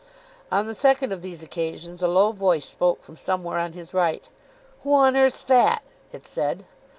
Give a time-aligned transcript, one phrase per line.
[0.51, 4.27] On the second of these occasions a low voice spoke from somewhere on his right.
[4.81, 6.65] "Who on earth's that?" it said.